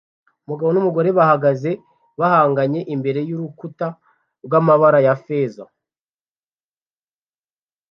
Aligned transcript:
Umugabo 0.45 0.69
numugore 0.71 1.09
bahagaze 1.19 1.71
bahanganye 2.19 2.79
imbere 2.93 3.19
yurukuta 3.29 3.87
rwamabara 4.45 4.99
ya 5.05 5.13
feza 5.23 5.63